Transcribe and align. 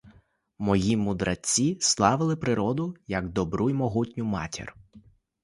Мої 0.57 0.97
мудреці 0.97 1.77
славили 1.81 2.35
природу 2.35 2.95
як 3.07 3.29
добру 3.29 3.69
й 3.69 3.73
могутню 3.73 4.25
матір. 4.25 4.75